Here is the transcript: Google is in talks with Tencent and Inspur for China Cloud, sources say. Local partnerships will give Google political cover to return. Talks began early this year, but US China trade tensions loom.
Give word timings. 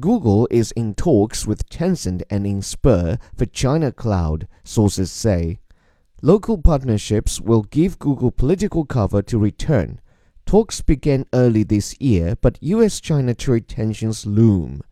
Google 0.00 0.46
is 0.50 0.70
in 0.72 0.94
talks 0.94 1.46
with 1.46 1.68
Tencent 1.68 2.22
and 2.30 2.46
Inspur 2.46 3.18
for 3.34 3.46
China 3.46 3.90
Cloud, 3.90 4.46
sources 4.62 5.10
say. 5.10 5.58
Local 6.22 6.58
partnerships 6.58 7.40
will 7.40 7.62
give 7.62 7.98
Google 7.98 8.30
political 8.30 8.84
cover 8.84 9.22
to 9.22 9.38
return. 9.38 10.00
Talks 10.46 10.82
began 10.82 11.26
early 11.32 11.62
this 11.62 11.96
year, 12.00 12.36
but 12.40 12.58
US 12.62 13.00
China 13.00 13.34
trade 13.34 13.66
tensions 13.66 14.24
loom. 14.24 14.82